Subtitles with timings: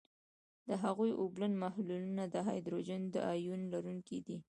[0.69, 4.37] د هغوي اوبلن محلولونه د هایدروجن د آیون لرونکي دي.